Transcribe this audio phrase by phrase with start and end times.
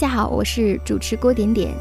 [0.00, 1.74] 大家好，我是主持郭点点。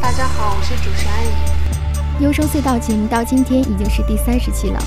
[0.00, 2.24] 大家好，我是主持安怡。
[2.24, 4.82] 优声隧道节目到今天已经是第三十期了。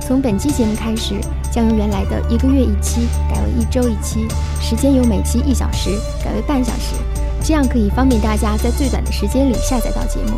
[0.00, 1.14] 从本期节目开始，
[1.52, 4.26] 将由原来的一个月一期改为一周一期，
[4.60, 5.90] 时间由每期一小时
[6.24, 6.96] 改为半小时，
[7.44, 10.32] 这样可以方便大家在最短的时间里下载到节目。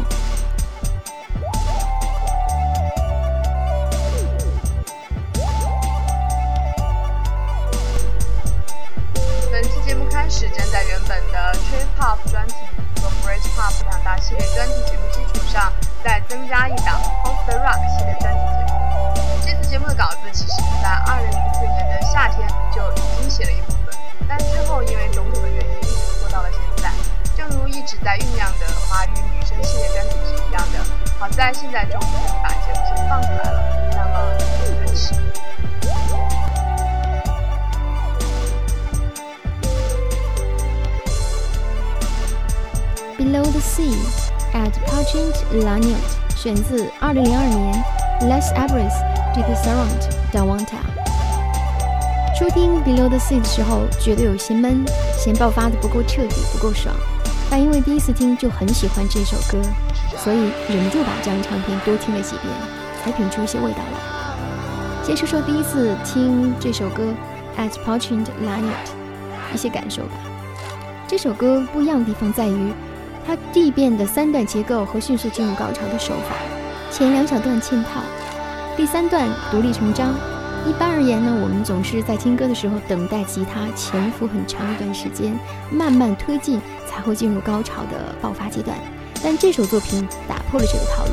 [46.43, 47.73] 选自二零零二年
[48.23, 48.93] Les Abris
[49.33, 50.83] Deep Surround Dawanta。
[52.37, 54.85] 初听 Below the Sea 的时候，觉得有些闷，
[55.17, 56.93] 嫌爆发的不够彻底，不够爽。
[57.49, 59.62] 但因为第一次听就很喜欢这首歌，
[60.19, 62.53] 所以忍不住把这张唱片多听了几遍，
[63.05, 65.05] 才品出一些味道来。
[65.05, 67.15] 先说说第一次听这首歌
[67.56, 68.91] at Pachint Lanut
[69.55, 70.15] 一些感受吧。
[71.06, 72.73] 这首歌不一样的地方在于。
[73.27, 76.37] 它递变的三段结构和迅速进入高潮的手法，
[76.91, 78.01] 前两小段嵌套，
[78.77, 80.15] 第三段独立成章。
[80.65, 85.37] 一般而言呢，我们总是在听歌的时候等待吉他潜伏很长一段时间，
[85.71, 88.77] 慢慢推进才会进入高潮的爆发阶段。
[89.25, 91.13] 但这首作品打破了这个套路，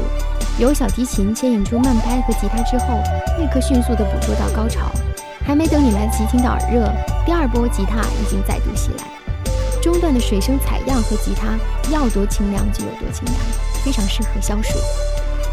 [0.59, 2.85] 由小提琴牵引出慢拍和吉他之后，
[3.39, 4.91] 立刻迅速地捕捉到高潮，
[5.43, 6.87] 还没等你来得及听到耳热，
[7.25, 9.18] 第二波吉他已经再度袭来。
[9.81, 11.57] 中段的水声采样和吉他
[11.91, 13.37] 要多清凉就有多清凉，
[13.83, 14.77] 非常适合消暑。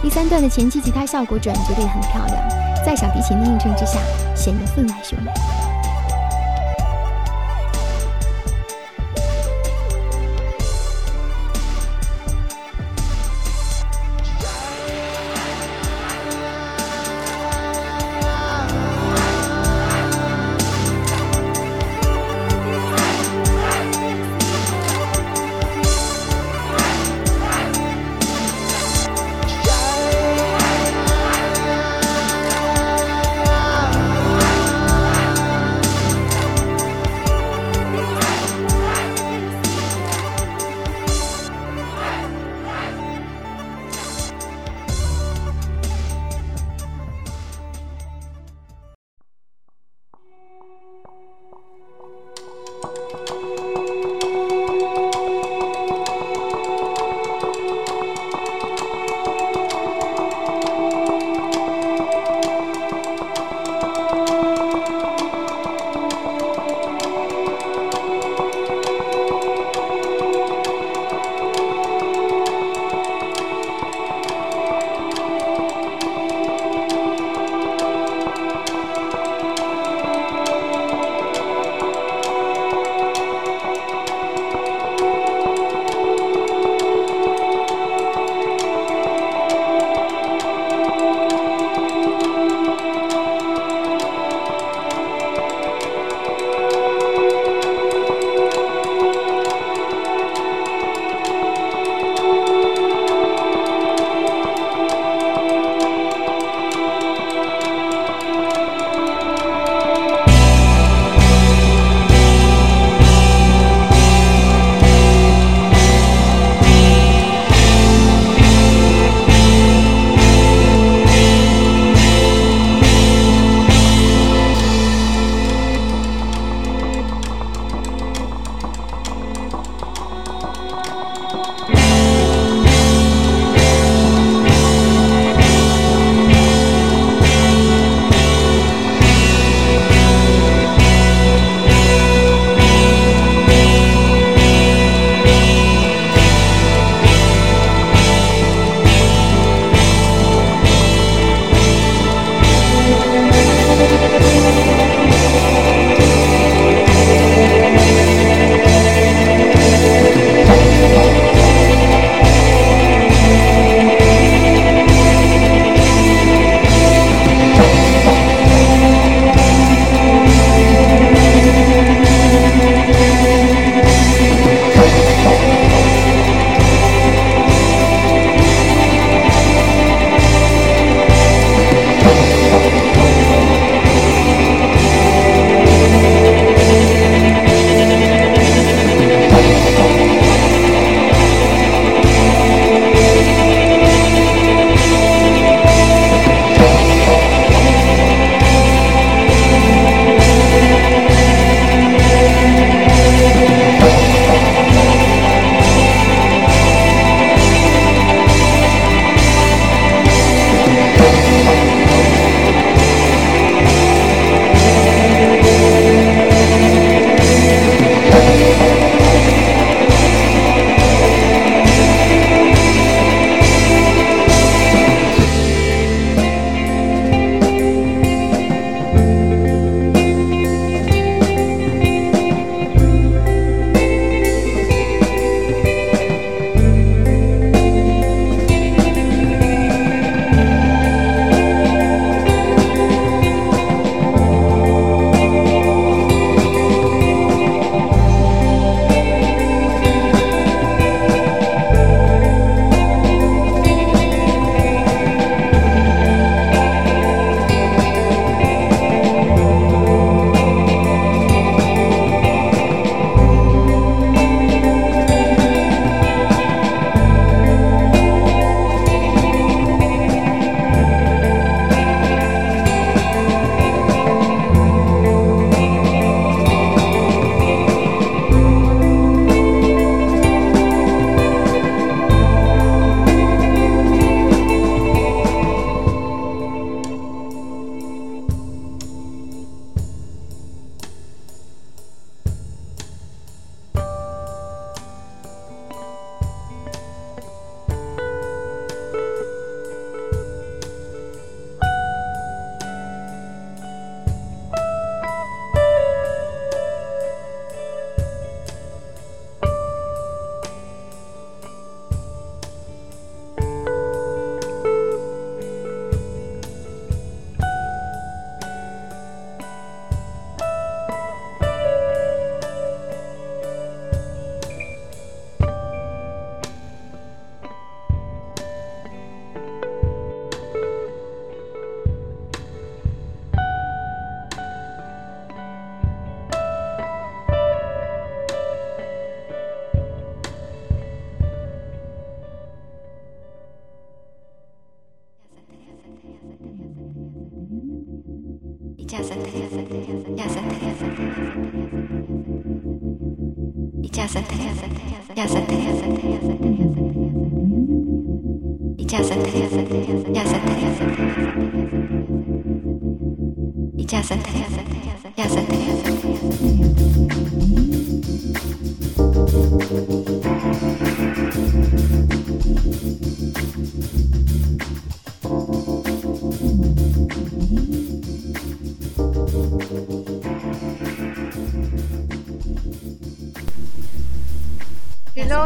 [0.03, 2.49] 第三段的前期吉他效果转折的也很漂亮，
[2.85, 3.99] 在小提琴的映衬之下，
[4.35, 5.31] 显得分外秀美。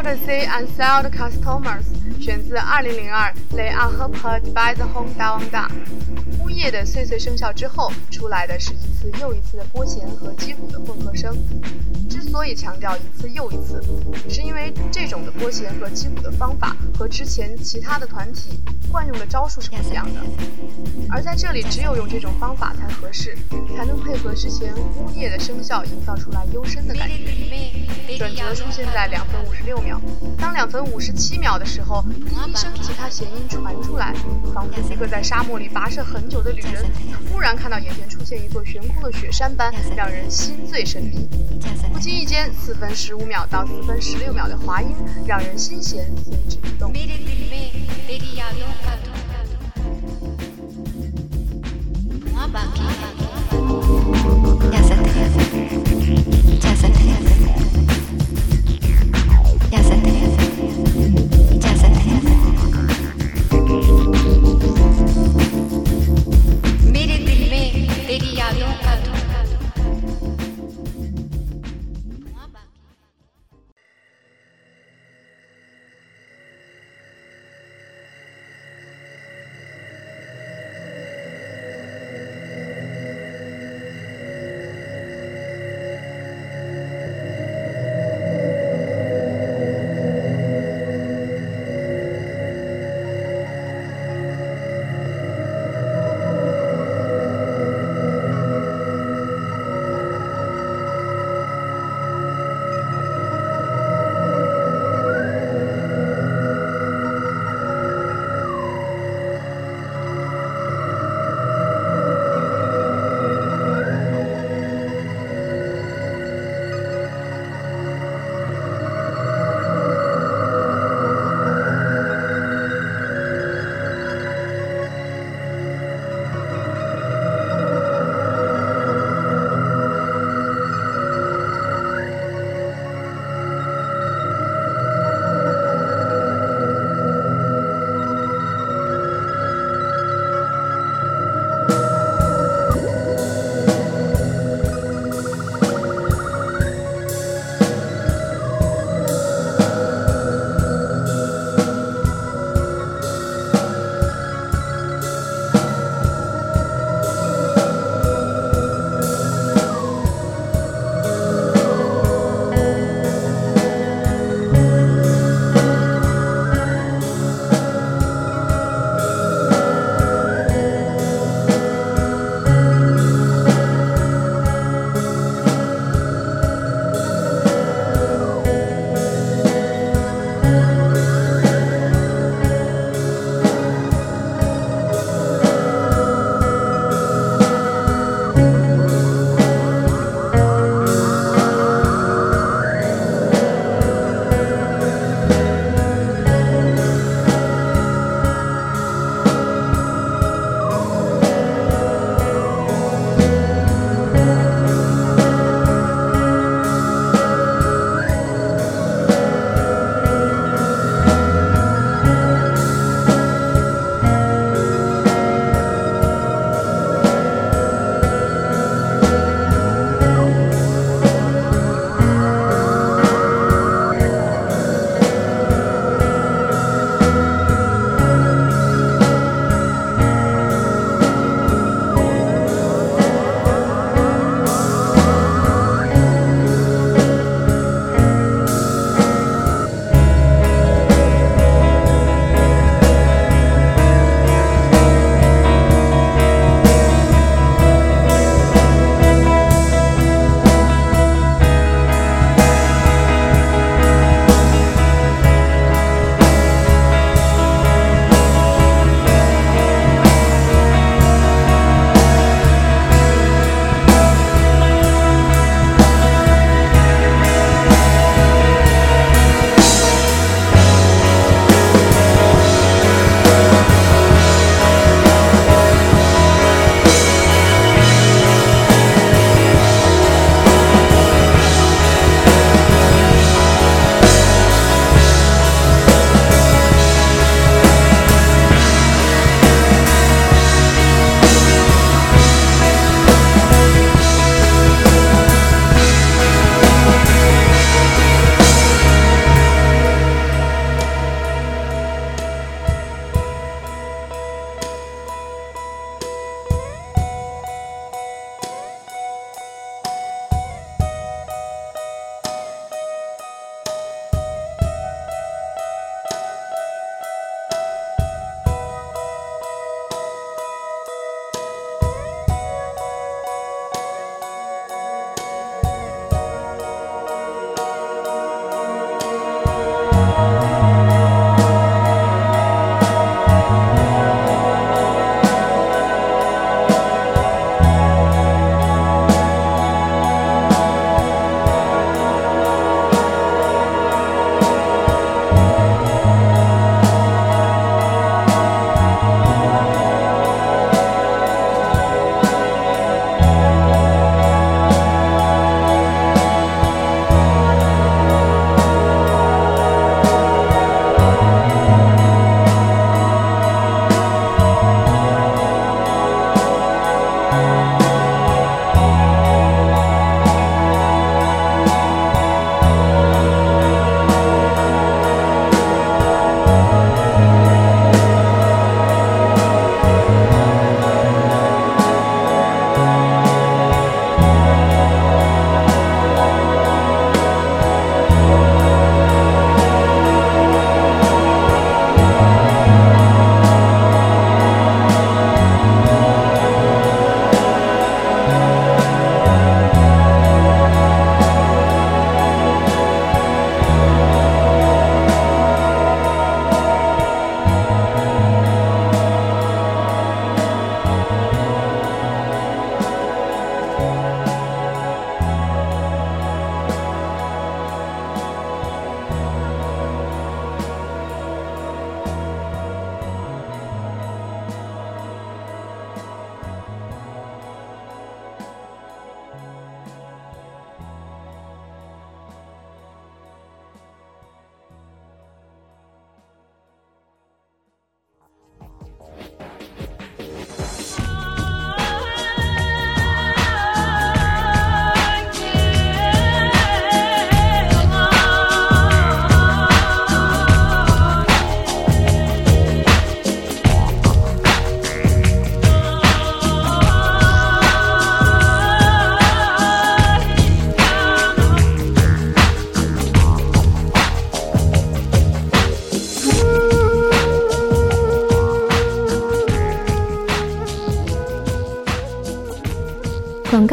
[0.01, 1.85] Courtesy and sound Customers
[2.19, 3.11] 选自2002
[3.55, 5.69] 《They Arpents by the Home Dawanda。
[6.43, 11.37] 呜咽的碎碎声效之后，出来的是一次又一次的拨弦和击鼓的混合声。
[12.09, 13.85] 之所以强调一次又一次，
[14.29, 20.21] 是因为这种的拨弦和击鼓的方法和之前其他的团体惯用的招数是不一样的。
[21.11, 23.37] 而在这里，只有用这种方法才合适，
[23.77, 28.17] 才能配合之前呜咽的声效，营造出来幽深的感觉。
[28.19, 30.01] 转折出现在两分五十六秒，
[30.37, 34.13] 当两分五十七秒的时候，第一声吉他弦音传出来，
[34.53, 36.85] 仿佛一个在沙漠里跋涉很久的旅人，
[37.31, 41.29] 突然看到眼前出现一座悬空的雪山般，让人心醉神迷。
[41.93, 44.89] 不经意间，四分十五秒到四分十六秒的滑音
[45.27, 46.91] 让人心弦随之律动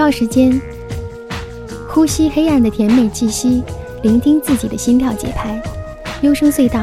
[0.08, 0.62] 告时间，
[1.90, 3.62] 呼吸黑暗的甜美气息，
[4.04, 5.62] 聆听自己的心跳节拍。
[6.22, 6.82] 优声隧道，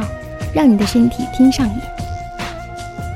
[0.53, 1.73] 让你的身体听上瘾。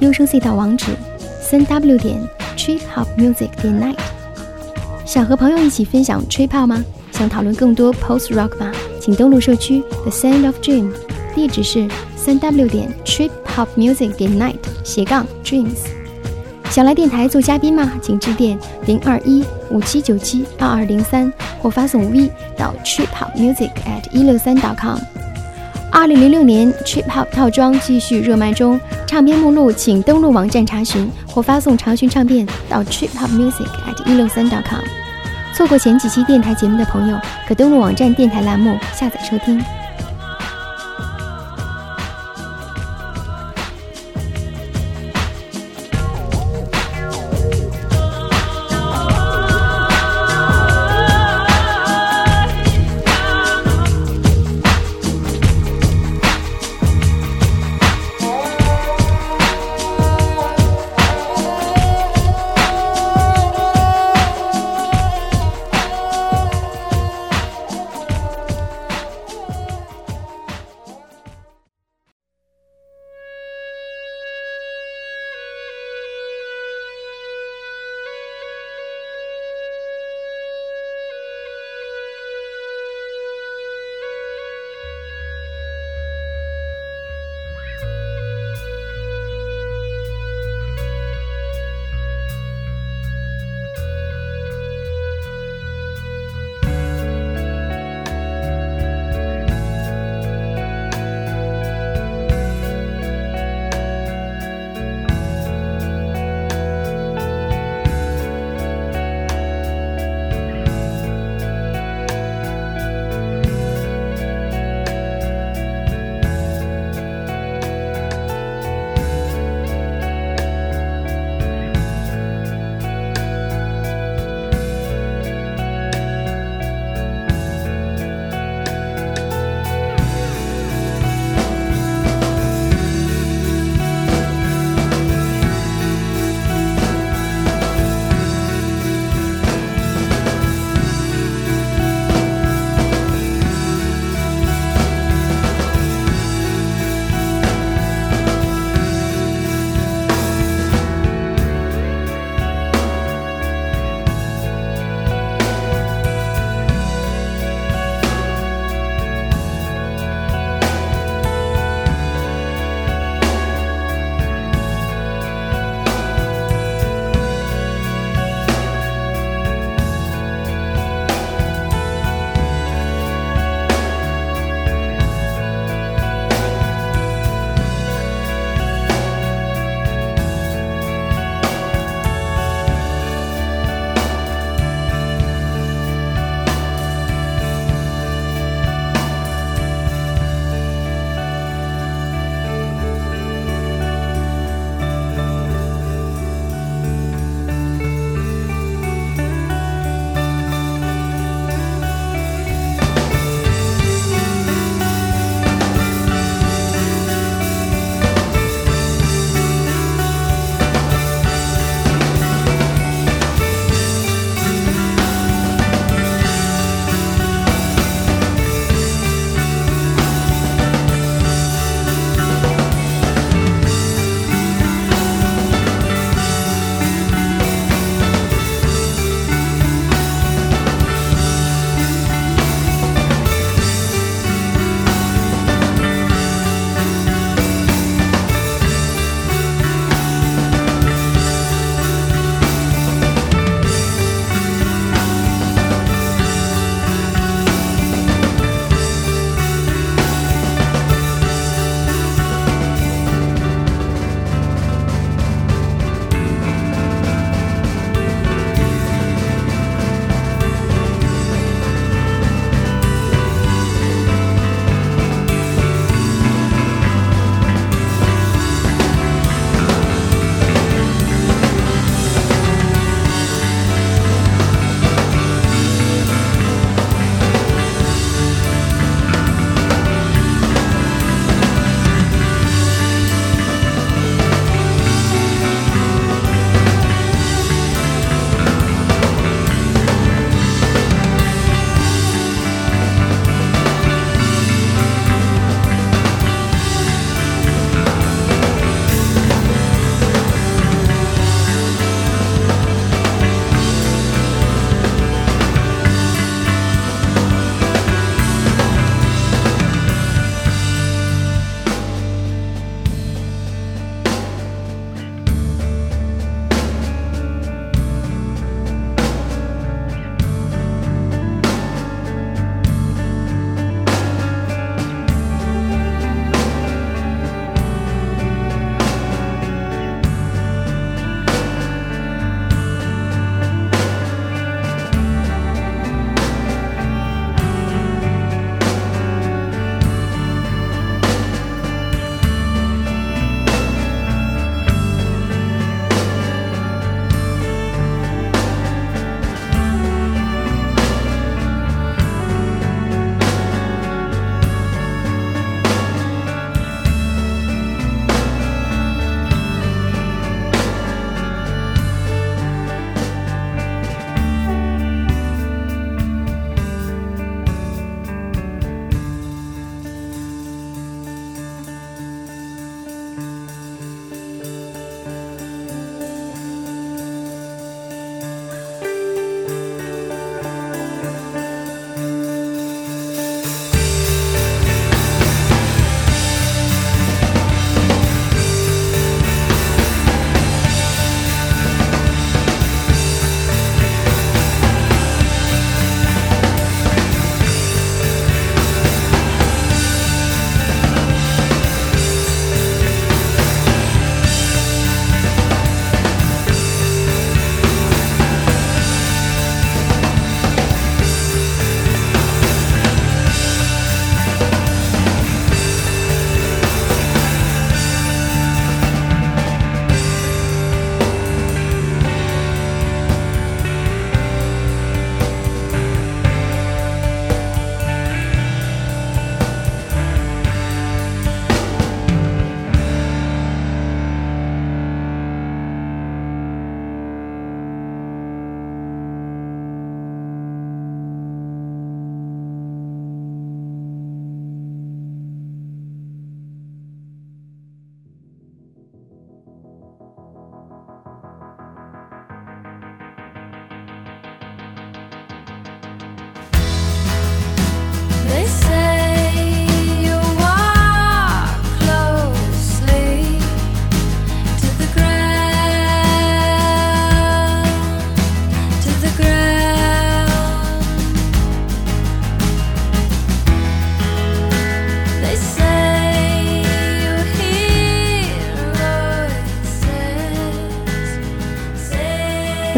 [0.00, 0.96] 优声隧道网址：
[1.42, 3.98] 三 w 点 trip hop music 点 night。
[5.04, 6.82] 想和朋友一起分享 trip hop 吗？
[7.12, 8.72] 想讨论更多 post rock 吗？
[9.02, 10.90] 请登录社区 The Sound of Dream，
[11.34, 15.97] 地址是三 w 点 trip hop music 点 night 斜杠 dreams。
[16.78, 17.90] 想来电台做嘉宾吗？
[18.00, 24.96] 请致电零二一五七九七二二零三，或发送 V 到 trip hop music at 一六三 com。
[25.90, 34.78] 二零零六年 Trip Hop 套装继续热卖中，唱片目录请登录网站查询或发送查询唱片到 Trip Hop Music at 一六三 com。
[35.56, 39.60] 错过前几期电台节目的朋友，可登录网站电台栏目下载收听。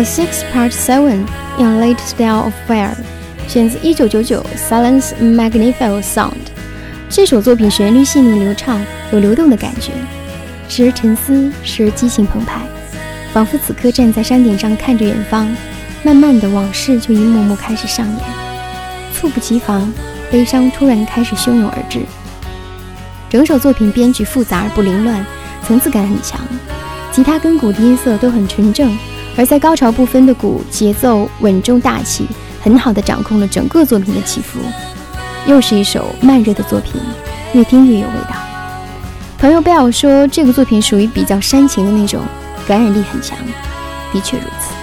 [0.01, 1.27] The Six Part Seven
[1.59, 2.95] in Late Style of Fire，
[3.47, 6.33] 选自1999 Silence Magnified Sound。
[7.11, 8.83] 这首作品旋律细腻流畅，
[9.13, 9.93] 有流动的感觉，
[10.71, 12.63] 时而沉思，时而激情澎湃，
[13.35, 15.55] 仿佛此刻站在山顶上看着远方，
[16.03, 18.19] 慢慢的往事就一幕幕开始上演，
[19.13, 19.93] 猝不及防，
[20.31, 22.01] 悲伤突然开始汹涌而至。
[23.29, 25.23] 整首作品编曲复杂而不凌乱，
[25.63, 26.41] 层次感很强，
[27.13, 28.97] 吉他跟鼓的音色都很纯正，
[29.37, 32.27] 而在高潮部分的鼓节奏稳重大气，
[32.61, 34.59] 很好的掌控了整个作品的起伏。
[35.47, 37.01] 又是一首慢热的作品，
[37.55, 38.37] 越听越有味道。
[39.39, 42.21] 朋友贝尔说，这个作品属于比较煽情的那种，
[42.69, 43.39] 感染力很强，
[44.13, 44.75] 的确如此。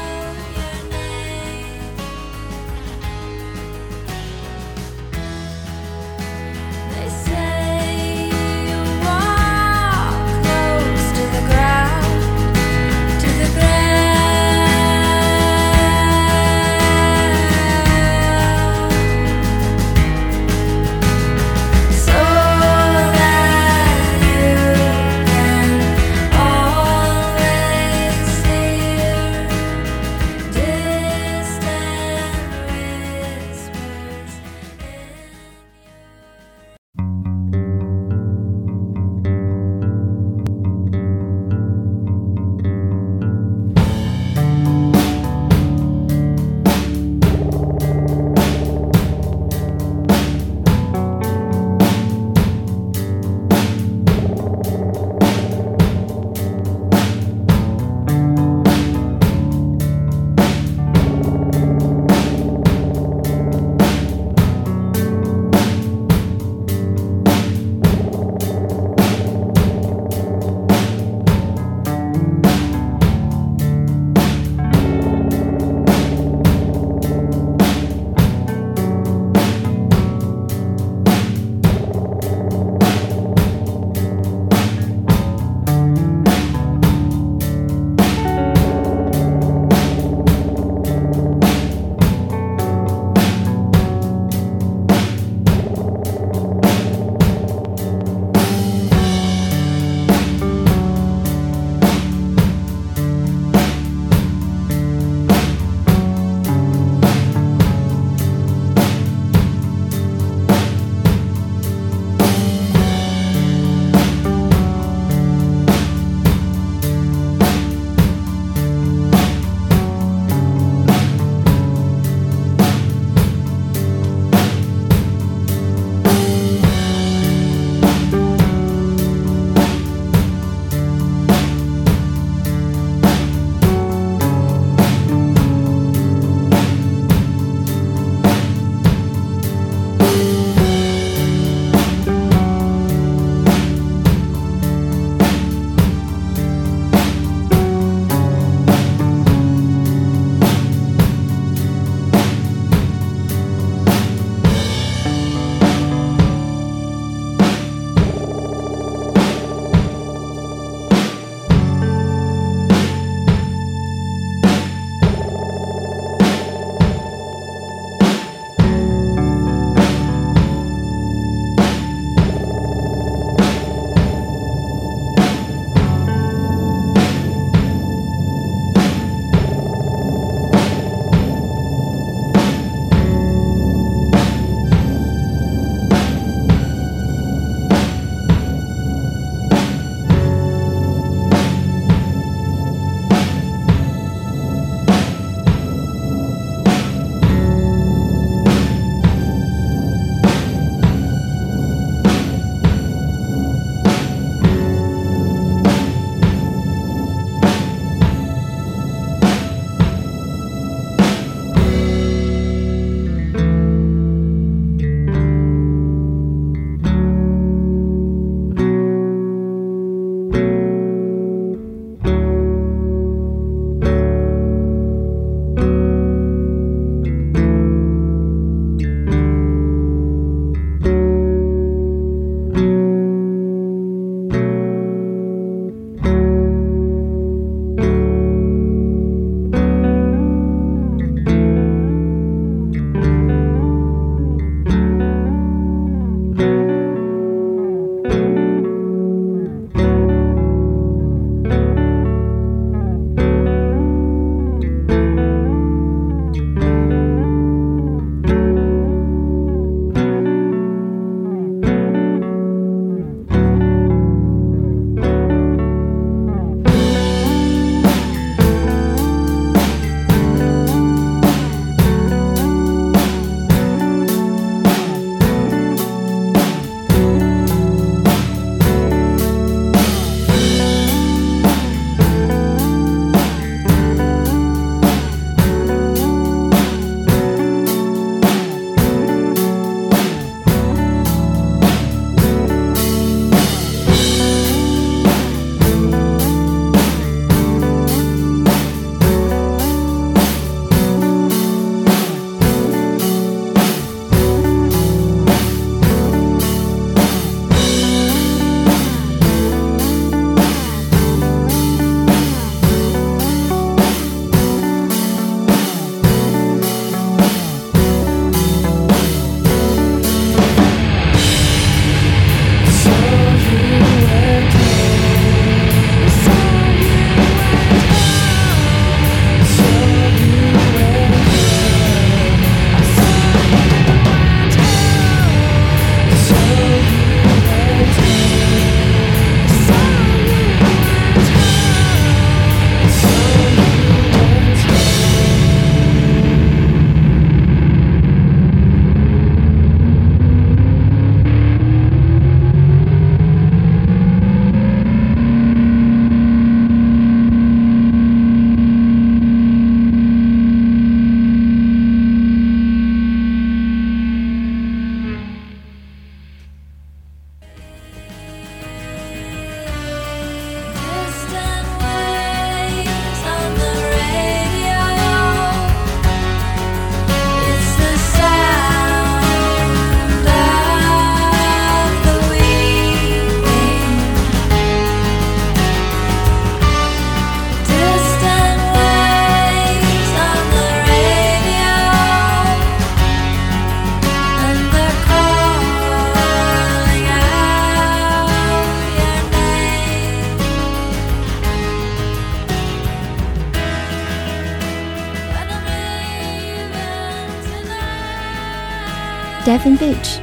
[409.48, 410.20] Stephen Beach。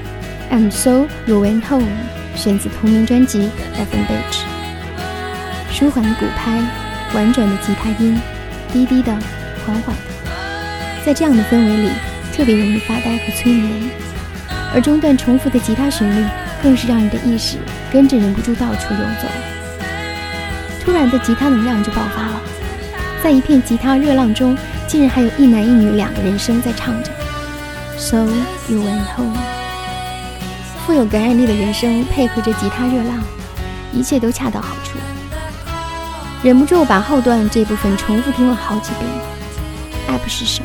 [0.51, 1.89] I'm so you went home，
[2.37, 3.39] 选自同名专辑
[3.73, 4.43] 《Stephen Beach》。
[5.73, 6.61] 舒缓的鼓拍，
[7.15, 8.21] 婉转的吉他音，
[8.71, 9.11] 低低的，
[9.65, 10.03] 缓缓的，
[11.07, 11.89] 在这样的氛围里，
[12.37, 13.89] 特别容易发呆和催眠。
[14.75, 16.23] 而中段重复的吉他旋律，
[16.63, 17.57] 更是让你的意识
[17.91, 19.29] 跟着忍不住到处游走。
[20.85, 22.43] 突然的吉他能量就爆发了，
[23.23, 24.55] 在一片吉他热浪中，
[24.87, 27.11] 竟然还有一男一女两个人声在唱着。
[27.97, 28.27] So
[28.69, 29.37] you went home。
[30.87, 33.23] 富有感染力的人声配合着吉他热浪，
[33.93, 34.99] 一切都恰到好处。
[36.43, 39.11] 忍不住把后段这部分重复听了好几遍，
[40.09, 40.63] 爱不释手。